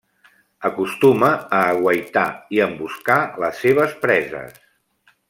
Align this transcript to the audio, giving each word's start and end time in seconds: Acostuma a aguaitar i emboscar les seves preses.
Acostuma 0.69 1.27
a 1.59 1.59
aguaitar 1.75 2.25
i 2.57 2.63
emboscar 2.69 3.19
les 3.45 3.63
seves 3.67 3.95
preses. 4.07 4.61